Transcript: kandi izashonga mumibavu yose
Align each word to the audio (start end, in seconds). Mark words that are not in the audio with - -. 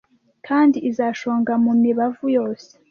kandi 0.47 0.77
izashonga 0.89 1.51
mumibavu 1.63 2.25
yose 2.37 2.69